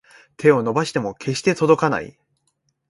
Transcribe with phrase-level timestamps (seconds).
[0.35, 2.17] 手を伸ばしても決して届かない